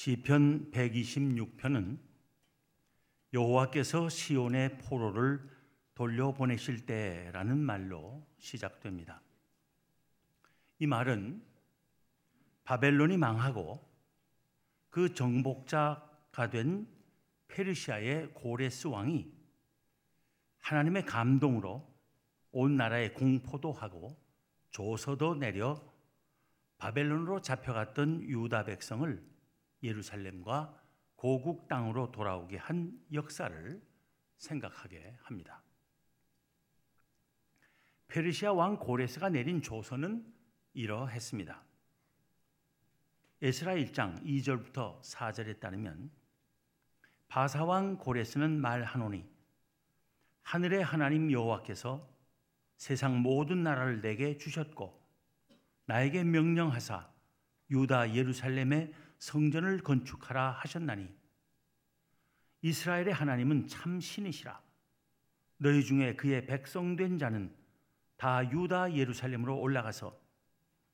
[0.00, 1.98] 시편 126편은
[3.34, 5.46] 여호와께서 시온의 포로를
[5.94, 9.20] 돌려보내실 때라는 말로 시작됩니다.
[10.78, 11.44] 이 말은
[12.64, 13.86] 바벨론이 망하고
[14.88, 16.88] 그 정복자가 된
[17.48, 19.30] 페르시아의 고레스 왕이
[20.60, 21.86] 하나님의 감동으로
[22.52, 24.16] 온 나라에 공포도 하고
[24.70, 25.78] 조서도 내려
[26.78, 29.29] 바벨론으로 잡혀갔던 유다 백성을
[29.82, 30.80] 예루살렘과
[31.16, 33.82] 고국 땅으로 돌아오게 한 역사를
[34.36, 35.62] 생각하게 합니다.
[38.08, 40.26] 페르시아 왕 고레스가 내린 조서는
[40.72, 41.62] 이러했습니다.
[43.42, 46.10] 에스라 1장 2절부터 4절에 따르면
[47.28, 49.24] 바사왕 고레스는 말하노니
[50.42, 52.08] 하늘의 하나님 여호와께서
[52.76, 55.00] 세상 모든 나라를 내게 주셨고
[55.86, 57.08] 나에게 명령하사
[57.70, 61.08] 유다 예루살렘에 성전을 건축하라 하셨나니
[62.62, 64.60] 이스라엘의 하나님은 참 신이시라.
[65.58, 67.54] 너희 중에 그의 백성된 자는
[68.16, 70.18] 다 유다 예루살렘으로 올라가서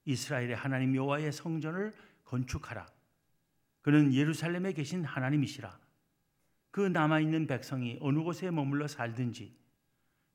[0.04, 1.92] 이스라엘의 하나님 여호와의 성전을
[2.24, 2.86] 건축하라.
[3.82, 5.78] 그는 예루살렘에 계신 하나님이시라.
[6.72, 9.56] 그 남아 있는 백성이 어느 곳에 머물러 살든지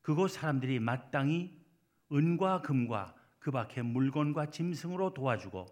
[0.02, 1.62] 그곳 사람들이 마땅히
[2.12, 5.66] 은과 금과 그 밖에 물건과 짐승으로 도와주고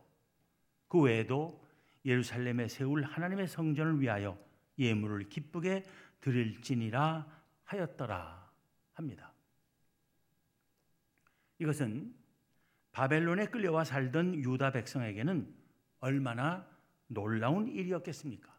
[0.89, 1.68] 그 외에도
[2.05, 4.39] 예루살렘에 세울 하나님의 성전을 위하여
[4.77, 5.83] 예물을 기쁘게
[6.21, 7.27] 드릴지니라
[7.63, 8.51] 하였더라
[8.93, 9.33] 합니다.
[11.59, 12.15] 이것은
[12.91, 15.53] 바벨론에 끌려와 살던 유다 백성에게는
[15.99, 16.67] 얼마나
[17.07, 18.57] 놀라운 일이었겠습니까?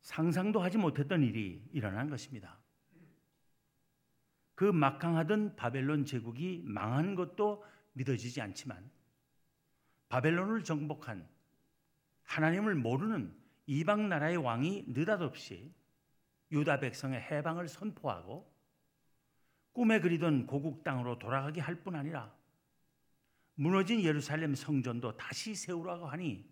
[0.00, 2.58] 상상도 하지 못했던 일이 일어난 것입니다.
[4.54, 8.90] 그 막강하던 바벨론 제국이 망한 것도 믿어지지 않지만
[10.08, 11.28] 바벨론을 정복한
[12.28, 13.34] 하나님을 모르는
[13.66, 15.74] 이방 나라의 왕이 느닷없이
[16.52, 18.54] 유다 백성의 해방을 선포하고
[19.72, 22.34] 꿈에 그리던 고국 땅으로 돌아가게 할 뿐 아니라
[23.54, 26.48] 무너진 예루살렘 성전도 다시 세우라고 하니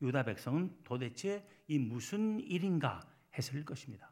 [0.00, 3.00] 유다 백성은 도대체 이 무슨 일인가
[3.36, 4.10] 했을 것입니다.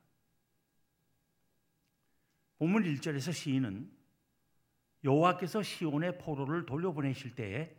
[2.58, 3.90] 본문 1절에서 시인은
[5.04, 7.76] 여호와께서 시온의 포로를 돌려보내실 때에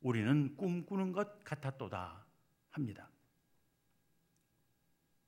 [0.00, 2.29] 우리는 꿈꾸는 것 같았도다
[2.70, 3.08] 합니다.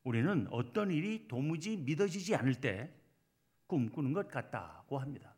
[0.05, 2.93] 우리는 어떤 일이 도무지 믿어지지 않을 때
[3.67, 5.35] 꿈꾸는 것 같다고 합니다.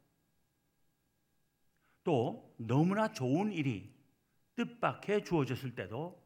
[2.03, 3.94] 또 너무나 좋은 일이
[4.56, 6.22] 뜻밖에 주어졌을 때도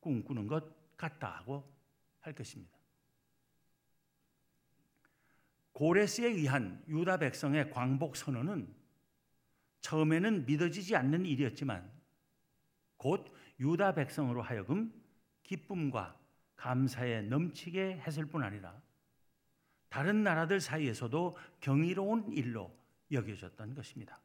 [0.00, 1.70] 꿈꾸는 것 같다고
[2.20, 2.76] 할 것입니다.
[5.72, 8.74] 고레스에 의한 유다 백성의 광복 선언은
[9.80, 11.90] 처음에는 믿어지지 않는 일이었지만
[12.96, 14.92] 곧 유다 백성으로 하여금
[15.42, 16.18] 기쁨과
[16.56, 18.80] 감사에 넘치게 했을 뿐 아니라
[19.88, 22.74] 다른 나라들 사이에서도 경이로운 일로
[23.10, 24.20] 여겨졌던 것입니다.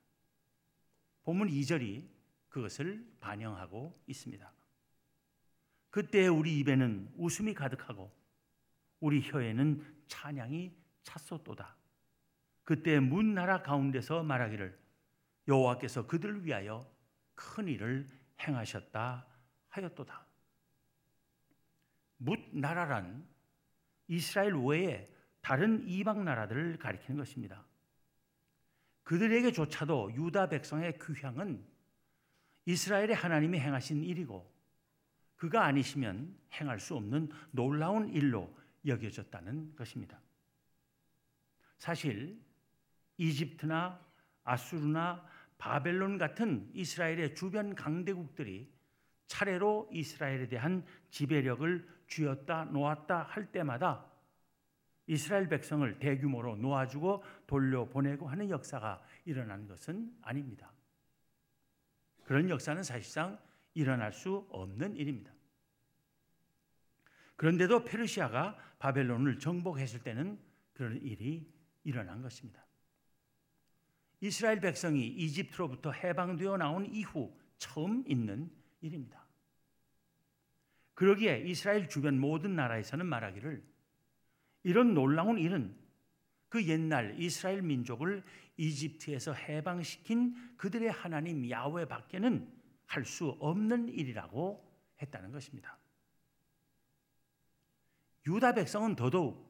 [1.23, 2.07] 본문 2절이
[2.47, 4.51] 그것을 반영하고 있습니다.
[5.89, 8.11] 그때 우리 입에는 웃음이 가득하고
[8.99, 10.71] 우리 혀에는 찬양이
[11.03, 11.75] 찼었도다.
[12.63, 14.77] 그때 문 나라 가운데서 말하기를
[15.47, 16.89] 여호와께서 그들을 위하여
[17.35, 18.09] 큰 일을
[18.41, 19.25] 행하셨다
[19.69, 20.26] 하였도다.
[22.17, 23.27] 뭇 나라란
[24.07, 25.09] 이스라엘 외에
[25.41, 27.65] 다른 이방 나라들을 가리키는 것입니다.
[29.03, 31.65] 그들에게조차도 유다 백성의 귀향은
[32.65, 34.53] 이스라엘의 하나님이 행하신 일이고
[35.37, 38.53] 그가 아니시면 행할 수 없는 놀라운 일로
[38.85, 40.19] 여겨졌다는 것입니다.
[41.77, 42.41] 사실
[43.17, 44.05] 이집트나
[44.43, 45.25] 아수르나
[45.57, 48.71] 바벨론 같은 이스라엘의 주변 강대국들이
[49.27, 54.05] 차례로 이스라엘에 대한 지배력을 쥐었다 놓았다 할 때마다
[55.05, 60.71] 이스라엘 백성을 대규모로 놓아주고 돌려보내고 하는 역사가 일어난 것은 아닙니다.
[62.23, 63.39] 그런 역사는 사실상
[63.73, 65.31] 일어날 수 없는 일입니다.
[67.37, 70.39] 그런데도 페르시아가 바벨론을 정복했을 때는
[70.73, 71.49] 그런 일이
[71.83, 72.65] 일어난 것입니다.
[74.19, 78.51] 이스라엘 백성이 이집트로부터 해방되어 나온 이후 처음 있는
[78.87, 79.25] 일입니다.
[80.95, 83.63] 그러기에 이스라엘 주변 모든 나라에서는 말하기를
[84.63, 85.77] 이런 놀라운 일은
[86.49, 88.23] 그 옛날 이스라엘 민족을
[88.57, 92.51] 이집트에서 해방시킨 그들의 하나님 야훼 밖에는
[92.87, 94.65] 할 수 없는 일이라고
[95.01, 95.77] 했다는 것입니다.
[98.25, 99.45] 유다 백성은 더더욱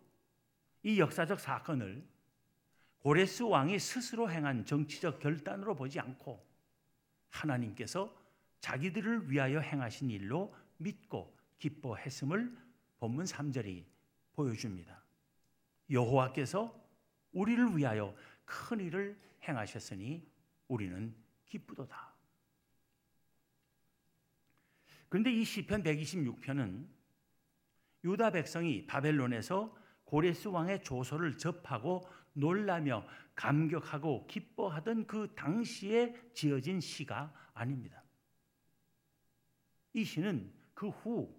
[0.84, 2.06] 이 역사적 사건을
[3.00, 6.45] 고레스 왕이 스스로 행한 정치적 결단으로 보지 않고
[7.30, 8.13] 하나님께서
[8.59, 12.56] 자기들을 위하여 행하신 일로 믿고 기뻐했음을
[13.00, 13.86] 본문 3절이
[14.33, 15.04] 보여줍니다.
[15.89, 16.88] 여호와께서
[17.31, 18.15] 우리를 위하여
[18.45, 20.27] 큰 일을 행하셨으니
[20.68, 21.15] 우리는
[21.45, 22.13] 기쁘도다.
[25.10, 26.86] 그런데 이 시편 126편은
[28.03, 33.06] 유다 백성이 바벨론에서 고레스 왕의 조서를 접하고 놀라며
[33.36, 38.03] 감격하고 기뻐하던 그 당시에 지어진 시가 아닙니다.
[39.97, 41.35] 이 시는 그 후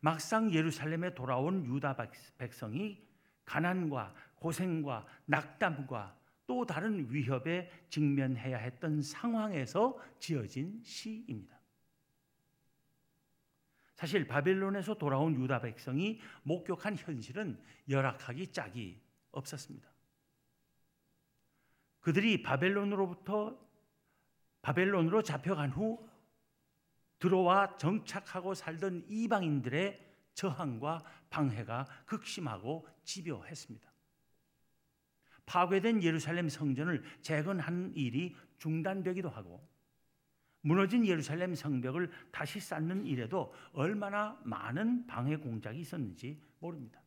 [0.00, 1.96] 막상 예루살렘에 돌아온 유다
[2.36, 3.02] 백성이
[3.46, 11.58] 가난과 고생과 낙담과 또 다른 위협에 직면해야 했던 상황에서 지어진 시입니다.
[13.94, 17.58] 사실 바벨론에서 돌아온 유다 백성이 목격한 현실은
[17.88, 19.00] 열악하기 짝이
[19.30, 19.88] 없었습니다.
[22.00, 23.58] 그들이 바벨론으로부터
[24.60, 26.09] 바벨론으로 잡혀간 후
[27.20, 33.88] 들어와 정착하고 살던 이방인들의 저항과 방해가 극심하고 집요했습니다.
[35.46, 39.68] 파괴된 예루살렘 성전을 재건하는 일이 중단되기도 하고
[40.62, 47.00] 무너진 예루살렘 성벽을 다시 쌓는 일에도 얼마나 많은 방해 공작이 있었는지 모릅니다.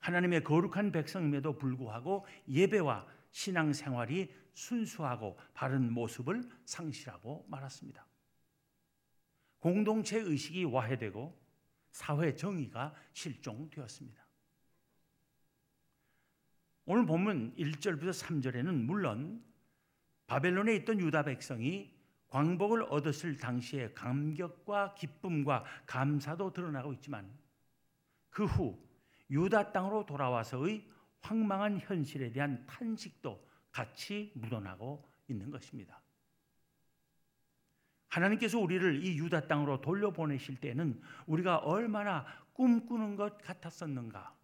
[0.00, 8.09] 하나님의 거룩한 백성임에도 불구하고 예배와 신앙 생활이 순수하고 바른 모습을 상실하고 말았습니다.
[9.60, 11.38] 공동체 의식이 와해되고
[11.92, 14.26] 사회 정의가 실종되었습니다.
[16.86, 19.44] 오늘 본문 1절부터 3절에는 물론
[20.26, 21.94] 바벨론에 있던 유다 백성이
[22.28, 27.30] 광복을 얻었을 당시의 감격과 기쁨과 감사도 드러나고 있지만
[28.30, 28.90] 그 후
[29.30, 30.88] 유다 땅으로 돌아와서의
[31.20, 36.00] 황망한 현실에 대한 탄식도 같이 묻어나고 있는 것입니다.
[38.10, 44.36] 하나님께서 우리를 이 유다 땅으로 돌려보내실 때는 우리가 얼마나 꿈꾸는 것 같았었는가.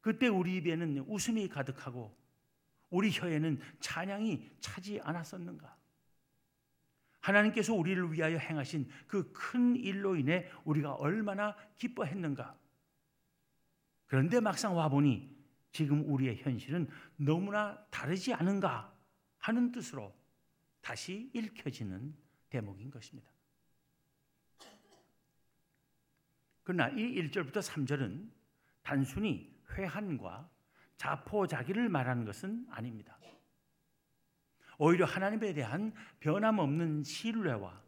[0.00, 2.14] 그때 우리 입에는 웃음이 가득하고
[2.90, 5.76] 우리 혀에는 찬양이 차지 않았었는가?
[7.20, 12.58] 하나님께서 우리를 위하여 행하신 그 큰 일로 인해 우리가 얼마나 기뻐했는가?
[14.06, 15.32] 그런데 막상 와보니
[15.70, 18.92] 지금 우리의 현실은 너무나 다르지 않은가
[19.38, 20.12] 하는 뜻으로
[20.80, 22.21] 다시 읽혀지는
[22.52, 23.30] 대목인 것입니다.
[26.62, 28.30] 그러나 이 1절부터 3절은
[28.82, 30.50] 단순히 회한과
[30.98, 33.18] 자포자기를 말하는 것은 아닙니다.
[34.76, 37.82] 오히려 하나님에 대한 변함없는 신뢰와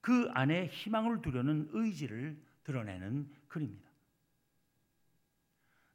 [0.00, 3.90] 그 안에 희망을 두려는 의지를 드러내는 글입니다.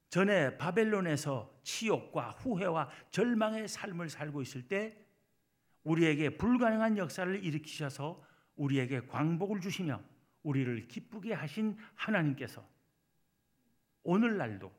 [0.09, 4.97] 전에 바벨론에서 치욕과 후회와 절망의 삶을 살고 있을 때
[5.83, 8.23] 우리에게 불가능한 역사를 일으키셔서
[8.55, 10.01] 우리에게 광복을 주시며
[10.43, 12.67] 우리를 기쁘게 하신 하나님께서
[14.03, 14.71] 오늘날도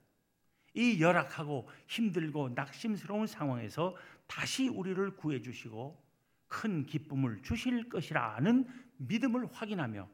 [0.75, 3.97] 이 열악하고 힘들고 낙심스러운 상황에서
[4.27, 6.03] 다시 우리를 구해 주시고
[6.49, 8.67] 큰 기쁨을 주실 것이라는
[8.97, 10.09] 믿음을 확인하며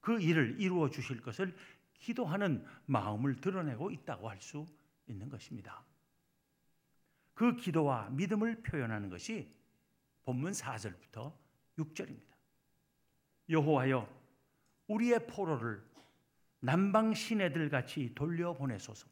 [0.00, 1.54] 그 일을 이루어 주실 것을
[1.98, 4.66] 기도하는 마음을 드러내고 있다고 할 수
[5.06, 5.84] 있는 것입니다.
[7.34, 9.52] 그 기도와 믿음을 표현하는 것이
[10.24, 11.32] 본문 4절부터
[11.78, 12.32] 6절입니다.
[13.48, 14.08] 여호와여
[14.88, 15.84] 우리의 포로를
[16.60, 19.08] 남방 시내들 같이 돌려보내소서.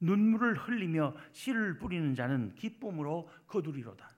[0.00, 4.10] 눈물을 흘리며 씨를 뿌리는 자는 기쁨으로 거두리로다.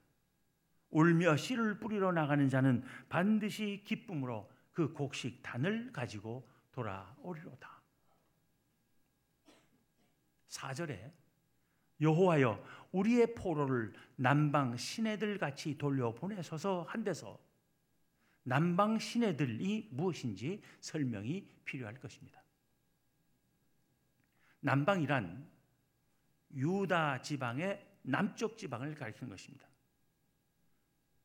[0.91, 7.83] 울며 씨를 뿌리러 나가는 자는 반드시 기쁨으로 그 곡식 단을 가지고 돌아오리로다.
[10.49, 11.13] 4절에
[12.01, 17.39] 여호와여 우리의 포로를 남방 시내들 같이 돌려보내소서 한 데서
[18.45, 22.43] 남방 시내들이 무엇인지 설명이 필요할 것입니다.
[24.61, 25.49] 남방이란
[26.55, 29.67] 유다 지방의 남쪽 지방을 가리키는 것입니다.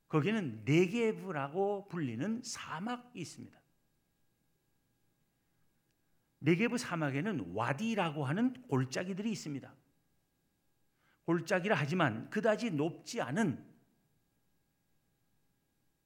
[0.07, 3.59] 거기는 네게브라고 불리는 사막이 있습니다.
[6.39, 9.73] 네게브 사막에는 와디라고 하는 골짜기들이 있습니다.
[11.29, 13.63] 골짜기라 하지만 그다지 높지 않은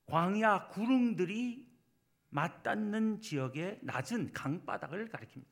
[0.06, 1.66] 광야 구릉들이
[2.28, 5.46] 맞닿는 지역의 낮은 강바닥을 가리킵니다.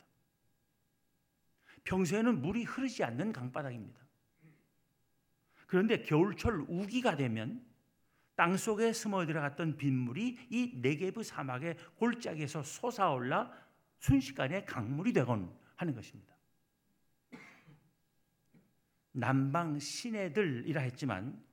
[1.86, 4.02] 평소에는 물이 흐르지 않는 강바닥입니다.
[5.68, 7.66] 그런데 겨울철 우기가 되면
[8.36, 13.50] 땅 속에 스며 들어갔던 빗물이 이 네게브 사막의 골짜기에서 솟아올라
[14.00, 16.31] 순식간에 강물이 되곤 하는 것입니다.
[19.12, 21.44] 남방 시내들이라 했지만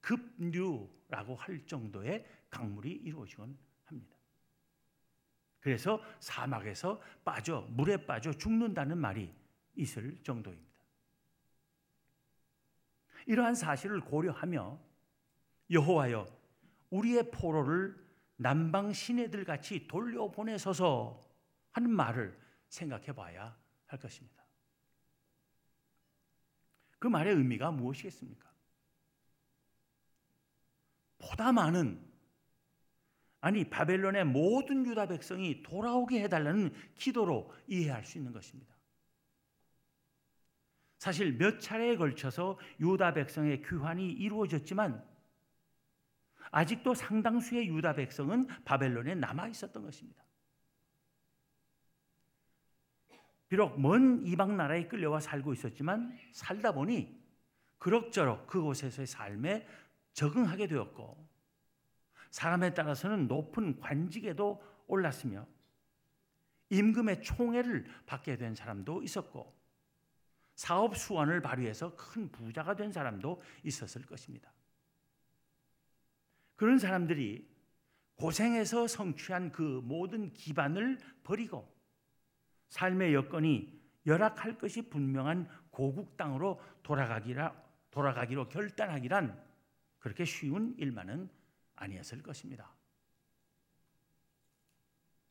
[0.00, 4.16] 급류라고 할 정도의 강물이 이루어지곤 합니다.
[5.60, 9.32] 그래서 사막에서 빠져 물에 빠져 죽는다는 말이
[9.76, 10.72] 있을 정도입니다.
[13.26, 14.80] 이러한 사실을 고려하며
[15.70, 16.26] 여호와여
[16.90, 17.96] 우리의 포로를
[18.36, 21.20] 남방 시내들 같이 돌려보내소서
[21.70, 24.41] 하는 말을 생각해 봐야 할 것입니다.
[27.02, 28.48] 그 말의 의미가 무엇이겠습니까?
[31.18, 32.00] 보다 많은
[33.40, 38.72] 아니 바벨론의 모든 유다 백성이 돌아오게 해달라는 기도로 이해할 수 있는 것입니다.
[40.98, 45.04] 사실 몇 차례에 걸쳐서 유다 백성의 귀환이 이루어졌지만
[46.52, 50.22] 아직도 상당수의 유다 백성은 바벨론에 남아 있었던 것입니다.
[53.52, 57.22] 비록 먼 이방 나라에 끌려와 살고 있었지만 살다 보니
[57.76, 59.68] 그럭저럭 그곳에서의 삶에
[60.14, 61.28] 적응하게 되었고
[62.30, 65.46] 사람에 따라서는 높은 관직에도 올랐으며
[66.70, 69.54] 임금의 총애를 받게 된 사람도 있었고
[70.54, 74.50] 사업 수완을 발휘해서 큰 부자가 된 사람도 있었을 것입니다.
[76.56, 77.46] 그런 사람들이
[78.14, 81.81] 고생해서 성취한 그 모든 기반을 버리고
[82.72, 87.54] 삶의 여건이 열악할 것이 분명한 고국 땅으로 돌아가기라
[87.90, 89.38] 돌아가기로 결단하기란
[89.98, 91.28] 그렇게 쉬운 일만은
[91.76, 92.72] 아니었을 것입니다.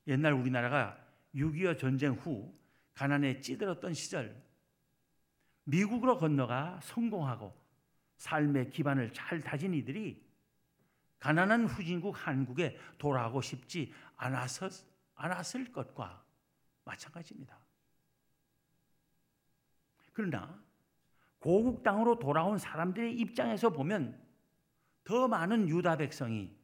[0.05, 2.55] 옛날 우리나라가 6.25 전쟁 후
[2.93, 4.39] 가난에 찌들었던 시절
[5.63, 7.59] 미국으로 건너가 성공하고
[8.17, 10.23] 삶의 기반을 잘 다진 이들이
[11.17, 14.59] 가난한 후진국 한국에 돌아가고 싶지 않았,
[15.15, 16.23] 않았을 것과
[16.83, 17.57] 마찬가지입니다.
[20.13, 20.61] 그러나
[21.39, 24.21] 고국 땅으로 돌아온 사람들의 입장에서 보면
[25.03, 26.55] 더 많은 유다 백성이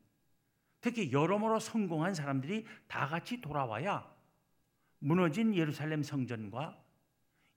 [0.81, 4.07] 특히 여러모로 성공한 사람들이 다 같이 돌아와야
[4.99, 6.83] 무너진 예루살렘 성전과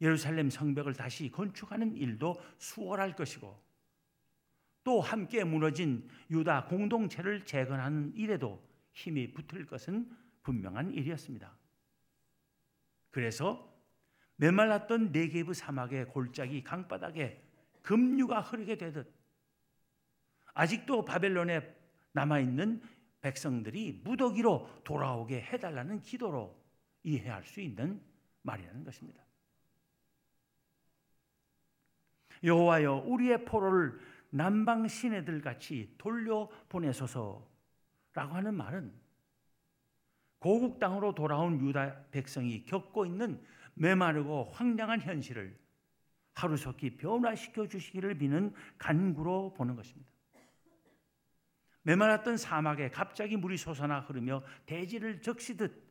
[0.00, 3.70] 예루살렘 성벽을 다시 건축하는 일도 수월할 것이고
[4.82, 8.62] 또 함께 무너진 유다 공동체를 재건하는 일에도
[8.92, 10.10] 힘이 붙을 것은
[10.42, 11.59] 분명한 일이었습니다.
[13.10, 13.68] 그래서
[14.36, 17.42] 메말랐던 네게브 사막의 골짜기 강바닥에
[17.82, 19.12] 급류가 흐르게 되듯
[20.54, 21.76] 아직도 바벨론에
[22.12, 22.82] 남아 있는
[23.20, 26.58] 백성들이 무더기로 돌아오게 해달라는 기도로
[27.02, 28.02] 이해할 수 있는
[28.42, 29.22] 말이라는 것입니다.
[32.42, 34.00] 여호와여 우리의 포로를
[34.30, 37.44] 남방 시내들 같이 돌려 보내소서라고
[38.14, 38.92] 하는 말은
[40.40, 43.40] 고국 땅으로 돌아온 유다 백성이 겪고 있는
[43.74, 45.56] 메마르고 황량한 현실을
[46.34, 50.10] 하루속히 변화시켜 주시기를 비는 간구로 보는 것입니다.
[51.82, 55.90] 메마랐던 사막에 갑자기 물이 솟아나 흐르며 대지를 적시듯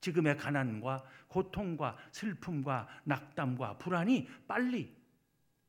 [0.00, 4.96] 지금의 가난과 고통과 슬픔과 낙담과 불안이 빨리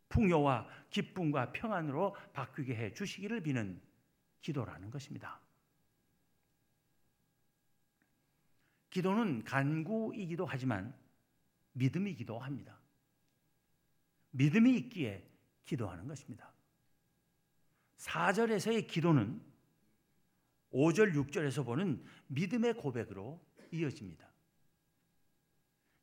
[0.08, 3.82] 풍요와 기쁨과 평안으로 바뀌게 해 주시기를 비는
[4.42, 5.40] 기도라는 것입니다.
[8.90, 10.94] 기도는 간구이기도 하지만
[11.74, 12.80] 믿음이기도 합니다.
[14.32, 15.28] 믿음이 있기에
[15.66, 16.52] 기도하는 것입니다.
[17.98, 19.42] 4절에서의 기도는
[20.72, 24.28] 5절, 6절에서 보는 믿음의 고백으로 이어집니다.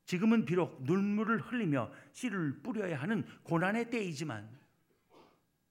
[0.04, 4.48] 지금은 비록 눈물을 흘리며 씨를 뿌려야 하는 고난의 때이지만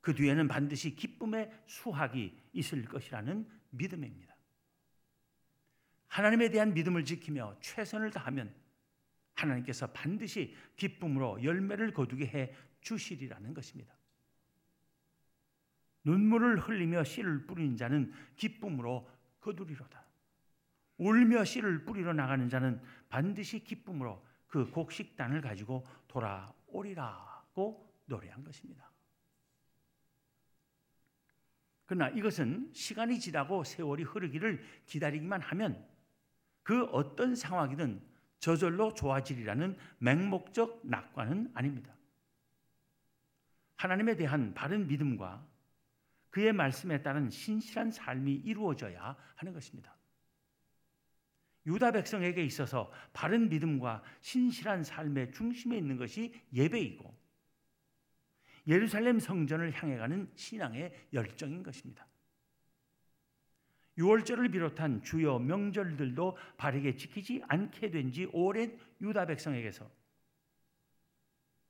[0.01, 4.34] 그 뒤에는 반드시 기쁨의 수확이 있을 것이라는 믿음입니다.
[6.15, 8.55] 하나님에 대한 믿음을 지키며 최선을 다하면
[9.33, 13.93] 하나님께서 반드시 기쁨으로 열매를 거두게 해 주시리라는 것입니다.
[16.05, 19.09] 눈물을 흘리며 씨를 뿌리는 자는 기쁨으로
[19.41, 20.05] 거두리로다.
[20.99, 28.89] 울며 씨를 뿌리러 나가는 자는 반드시 기쁨으로 그 곡식단을 가지고 돌아오리라고 노래한 것입니다.
[31.85, 35.94] 그러나 이것은 시간이 지나고 세월이 흐르기를 기다리기만 하면
[36.65, 38.01] 그 어떤 상황이든
[38.39, 41.95] 저절로 좋아지리라는 맹목적 낙관은 아닙니다.
[43.75, 45.45] 하나님에 대한 바른 믿음과
[46.31, 49.95] 그의 말씀에 따른 신실한 삶이 이루어져야 하는 것입니다.
[51.67, 57.15] 유다 백성에게 있어서 바른 믿음과 신실한 삶의 중심에 있는 것이 예배이고
[58.67, 62.07] 예루살렘 성전을 향해 가는 신앙의 열정인 것입니다.
[63.97, 69.89] 6월절을 비롯한 주요 명절들도 바르게 지키지 않게 된 지 오랜 유다 백성에게서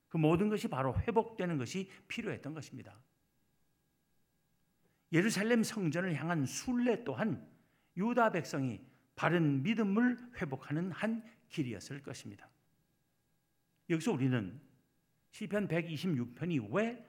[0.10, 2.98] 그 모든 것이 바로 회복되는 것이 필요했던 것입니다.
[5.12, 7.48] 예루살렘 성전을 향한 순례 또한
[7.98, 8.82] 유다 백성이
[9.15, 12.50] 바른 믿음을 회복하는 한 길이었을 것입니다.
[13.89, 14.60] 여기서 우리는
[15.32, 17.05] 시편 126편이 왜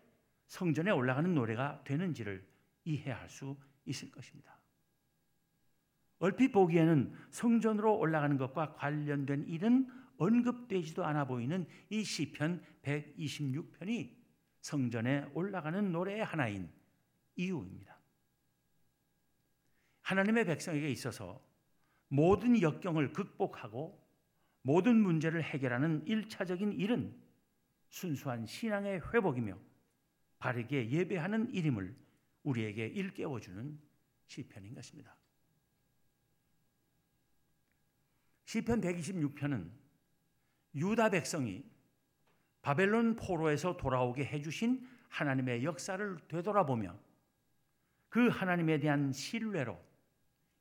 [0.48, 2.46] 성전에 올라가는 노래가 되는지를
[2.84, 4.56] 이해할 수 있을 것입니다.
[6.18, 14.14] 얼핏 보기에는 성전으로 올라가는 것과 관련된 일은 언급되지도 않아 보이는 이 시편 126편이
[14.60, 16.70] 성전에 올라가는 노래의 하나인
[17.36, 17.96] 이유입니다.
[20.02, 21.44] 하나님의 백성에게 있어서
[22.08, 24.04] 모든 역경을 극복하고
[24.62, 27.14] 모든 문제를 해결하는 일차적인 일은
[27.88, 29.56] 순수한 신앙의 회복이며
[30.38, 31.96] 바르게 예배하는 일임을
[32.42, 33.78] 우리에게 일깨워 주는
[34.26, 35.16] 시편인 것입니다.
[38.46, 39.70] 시편 126편은
[40.76, 41.64] 유다 백성이
[42.62, 46.96] 바벨론 포로에서 돌아오게 해주신 하나님의 역사를 되돌아보며
[48.08, 49.78] 그 하나님에 대한 신뢰로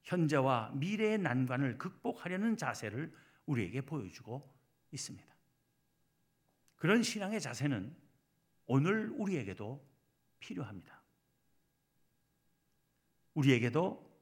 [0.04, 3.14] 현재와 미래의 난관을 극복하려는 자세를
[3.46, 4.52] 우리에게 보여주고
[4.92, 5.36] 있습니다.
[6.76, 7.96] 그런 신앙의 자세는
[8.66, 9.88] 오늘 우리에게도
[10.40, 11.02] 필요합니다.
[13.36, 14.15] 우리에게도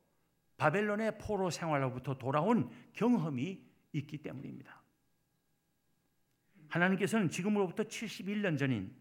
[0.63, 4.81] 바벨론의 포로 생활로부터 돌아온 경험이 있기 때문입니다.
[6.69, 8.95] 하나님께서는 지금으로부터 71년 전인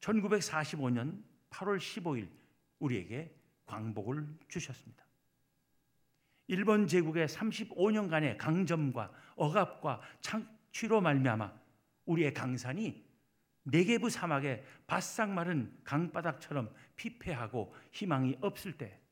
[0.00, 2.28] 1945년 8월 15일
[2.80, 3.32] 우리에게
[3.66, 5.06] 광복을 주셨습니다.
[6.48, 11.52] 일본 제국의 35년간의 강점과 억압과 창취로 말미암아
[12.06, 13.06] 우리의 강산이
[13.62, 19.05] 네게부 사막의 바싹 마른 강바닥처럼 피폐하고 희망이 없을 때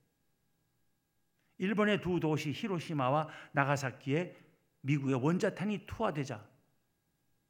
[1.58, 4.36] 일본의 두 도시 히로시마와 나가사키에
[4.80, 6.44] 미국의 원자탄이 투하되자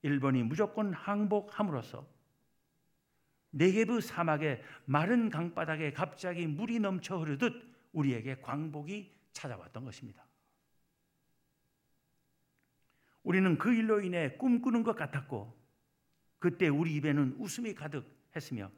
[0.03, 2.07] 일본이 무조건 항복함으로써
[3.51, 7.53] 네게부 사막의 마른 강바닥에 갑자기 물이 넘쳐 흐르듯
[7.93, 10.25] 우리에게 광복이 찾아왔던 것입니다.
[13.23, 15.57] 우리는 그 일로 인해 꿈꾸는 것 같았고
[16.39, 18.71] 그때 우리 입에는 웃음이 가득했으며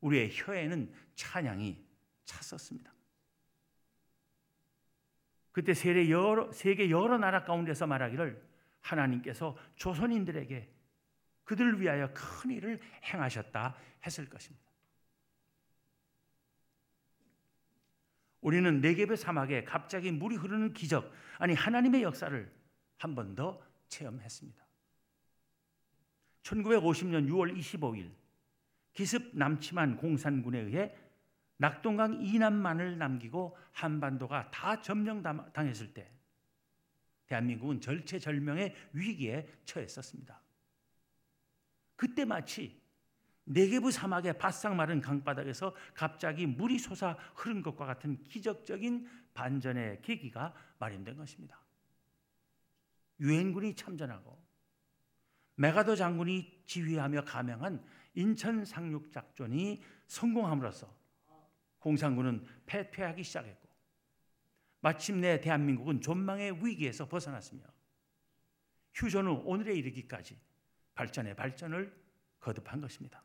[0.00, 1.84] 우리의 혀에는 찬양이
[2.24, 2.97] 찼었습니다.
[5.58, 8.40] 그때 세계 여러, 세계 여러 나라 가운데서 말하기를
[8.80, 10.72] 하나님께서 조선인들에게
[11.42, 13.74] 그들을 위하여 큰 일을 행하셨다
[14.06, 14.64] 했을 것입니다.
[18.40, 22.52] 우리는 네개의 사막에 갑자기 물이 흐르는 기적, 아니 하나님의 역사를
[22.98, 24.64] 한 번 더 체험했습니다.
[26.44, 28.12] 1950년 6월 25일
[28.92, 30.94] 기습 남침한 공산군에 의해
[31.58, 36.10] 낙동강 이남만을 남기고 한반도가 다 점령당했을 때
[37.26, 40.40] 대한민국은 절체절명의 위기에 처했었습니다.
[41.96, 42.80] 그때 마치
[43.44, 51.16] 네개부 사막의 바싹 마른 강바닥에서 갑자기 물이 솟아 흐른 것과 같은 기적적인 반전의 계기가 마련된
[51.16, 51.60] 것입니다.
[53.20, 54.38] 유엔군이 참전하고
[55.56, 60.97] 메가더 장군이 지휘하며 감행한 인천 상륙 작전이 성공함으로써
[61.78, 63.68] 공산군은 패퇴하기 시작했고
[64.80, 67.62] 마침내 대한민국은 존망의 위기에서 벗어났으며
[68.94, 70.38] 휴전 후 오늘에 이르기까지
[70.94, 71.96] 발전의 발전을
[72.40, 73.22] 거듭한 것입니다.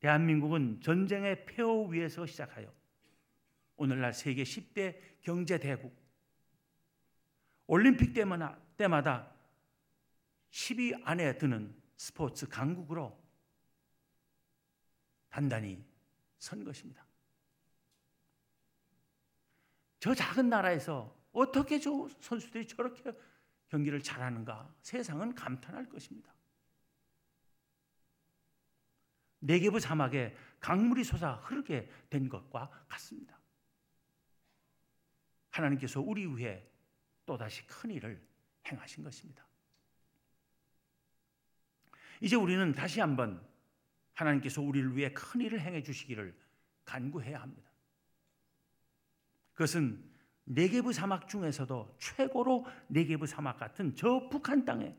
[0.00, 2.72] 대한민국은 전쟁의 폐허 위에서 시작하여
[3.76, 5.96] 오늘날 세계 10대 경제 대국
[7.66, 9.32] 올림픽 때마다, 때마다
[10.50, 13.16] 10위 안에 드는 스포츠 강국으로
[15.28, 15.84] 단단히
[16.42, 17.06] 선 것입니다.
[20.00, 23.12] 저 작은 나라에서 어떻게 저 선수들이 저렇게
[23.68, 26.34] 경기를 잘하는가 세상은 감탄할 것입니다.
[29.38, 33.38] 네개부 사막에 강물이 솟아 흐르게 된 것과 같습니다.
[35.50, 36.68] 하나님께서 우리 위해
[37.24, 38.20] 또다시 큰 일을
[38.66, 39.46] 행하신 것입니다.
[42.20, 43.51] 이제 우리는 다시 한번
[44.14, 46.34] 하나님께서 우리를 위해 큰 일을 행해 주시기를
[46.84, 47.70] 간구해야 합니다.
[49.54, 50.02] 그것은
[50.44, 54.94] 네개부 사막 중에서도 최고로 네개부 사막 같은 저 북한 땅에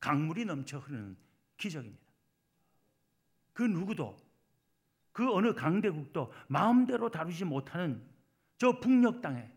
[0.00, 1.16] 강물이 넘쳐 흐르는
[1.56, 2.06] 기적입니다.
[3.52, 4.16] 그 누구도
[5.12, 8.02] 그 어느 강대국도 마음대로 다루지 못하는
[8.56, 9.50] 저 북녘 땅에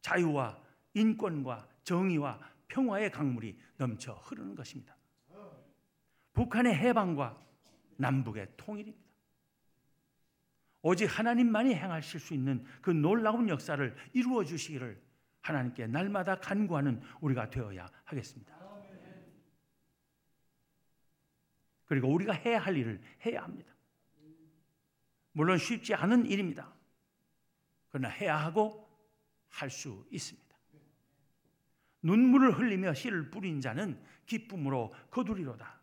[0.00, 0.62] 자유와
[0.94, 4.96] 인권과 정의와 평화의 강물이 넘쳐 흐르는 것입니다.
[6.32, 7.40] 북한의 해방과
[7.96, 9.04] 남북의 통일입니다.
[10.82, 15.02] 오직 하나님만이 행하실 수 있는 그 놀라운 역사를 이루어 주시기를
[15.40, 18.54] 하나님께 날마다 간구하는 우리가 되어야 하겠습니다.
[21.86, 23.72] 그리고 우리가 해야 할 일을 해야 합니다.
[25.32, 26.72] 물론 쉽지 않은 일입니다.
[27.90, 28.84] 그러나 해야 하고
[29.48, 30.44] 할 수 있습니다.
[32.02, 35.80] 눈물을 흘리며 씨를 뿌린 자는 기쁨으로 거두리로다.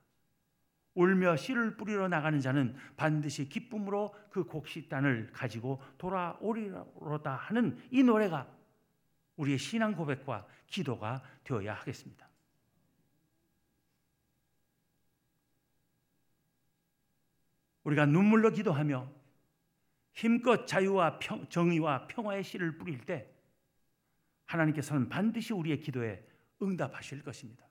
[0.94, 8.48] 울며 씨를 뿌리러 나가는 자는 반드시 기쁨으로 그 곡식단을 가지고 돌아오리로다 하는 이 노래가
[9.38, 12.30] 우리의 신앙 고백과 기도가 되어야 하겠습니다.
[17.84, 19.10] 우리가 눈물로 기도하며
[20.14, 23.34] 힘껏 자유와 평, 정의와 평화의 씨를 뿌릴 때
[24.46, 26.28] 하나님께서는 반드시 우리의 기도에
[26.62, 27.71] 응답하실 것입니다.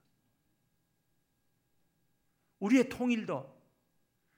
[2.60, 3.60] 우리의 통일도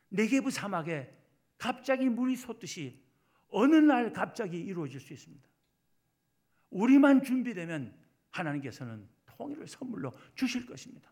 [0.08, 1.16] 네게부 사막에
[1.58, 3.00] 갑자기 물이 솟듯이
[3.48, 5.48] 어느 날 갑자기 이루어질 수 있습니다.
[6.70, 7.94] 우리만 준비되면
[8.30, 11.10] 하나님께서는 통일을 선물로 주실 것입니다.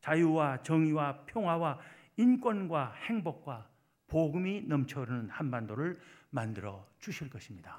[0.00, 1.80] 자유와 정의와 평화와
[2.16, 3.70] 인권과 행복과
[4.06, 7.78] 복음이 넘쳐 흐르는 한반도를 만들어 주실 것입니다.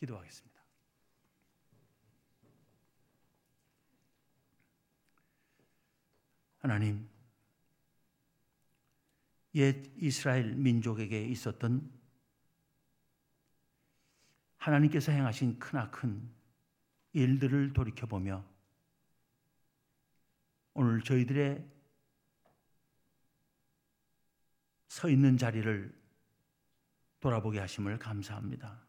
[0.00, 0.51] 기도하겠습니다.
[6.62, 7.08] 하나님,
[9.56, 11.90] 옛 이스라엘 민족에게 있었던
[14.58, 16.30] 하나님께서 행하신 크나큰
[17.14, 18.44] 일들을 돌이켜보며
[20.74, 21.68] 오늘 저희들의
[24.86, 26.00] 서 있는 자리를
[27.18, 28.86] 돌아보게 하심을 감사합니다.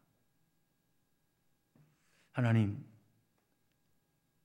[2.33, 2.85] 하나님,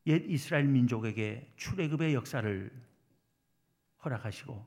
[0.07, 2.88] 옛 이스라엘 민족에게 출애굽의 역사를
[4.05, 4.67] 허락하시고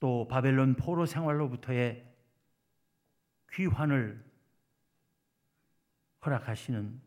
[0.00, 2.14] 또 바벨론 포로 생활로부터의
[3.52, 4.24] 귀환을
[6.24, 7.00] 허락하시는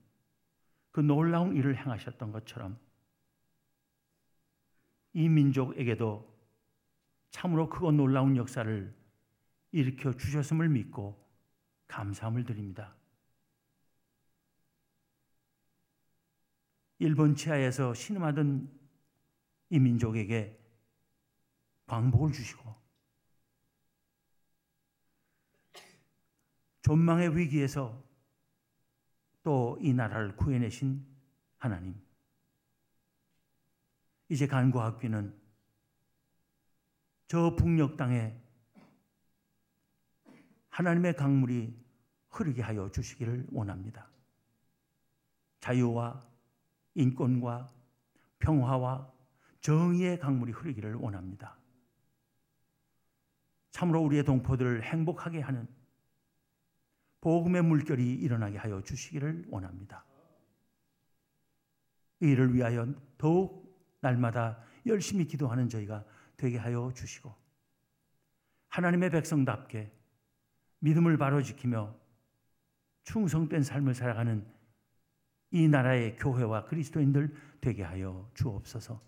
[0.91, 2.79] 그 놀라운 일을 행하셨던 것처럼
[5.13, 6.27] 이 민족에게도
[7.31, 8.95] 참으로 크고 놀라운 역사를
[9.71, 11.23] 일으켜 주셨음을 믿고
[11.87, 12.95] 감사함을 드립니다.
[16.97, 18.78] 일본 치하에서 신음하던
[19.69, 20.57] 이 민족에게
[21.87, 22.75] 광복을 주시고
[26.81, 28.03] 존망의 위기에서
[29.43, 31.05] 또 이 나라를 구해내신
[31.57, 31.99] 하나님.
[34.27, 35.39] 이제 간구하기는
[37.27, 38.35] 저 북녘 땅에
[40.69, 41.75] 하나님의 강물이
[42.29, 44.07] 흐르게 하여 주시기를 원합니다.
[45.61, 46.27] 자유와
[46.95, 47.71] 인권과
[48.39, 49.11] 평화와
[49.61, 51.57] 정의의 강물이 흐르기를 원합니다.
[53.71, 55.67] 참으로 우리의 동포들을 행복하게 하는
[57.21, 60.05] 복음의 물결이 일어나게 하여 주시기를 원합니다.
[62.21, 63.69] 이를 위하여 더욱
[64.01, 66.05] 날마다 열심히 기도하는 저희가
[66.37, 67.33] 되게 하여 주시고
[68.69, 69.91] 하나님의 백성답게
[70.79, 71.95] 믿음을 바로 지키며
[73.03, 74.45] 충성된 삶을 살아가는
[75.51, 79.01] 이 나라의 교회와 그리스도인들 되게 하여 주옵소서.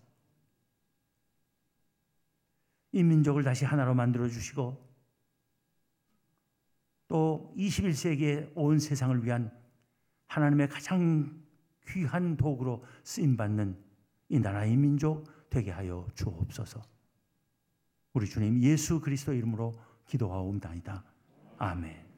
[2.92, 4.92] 이 민족을 다시 하나로 만들어 주시고
[7.08, 9.50] 또 21세기의 온 세상을 위한
[10.28, 11.42] 하나님의 가장
[11.88, 13.76] 귀한 도구로 쓰임 받는
[14.28, 16.80] 이 나라의 민족 되게 하여 주옵소서.
[18.14, 19.74] 우리 주님 예수 그리스도 이름으로
[20.06, 21.04] 기도하옵나이다.
[21.58, 22.11] 아멘.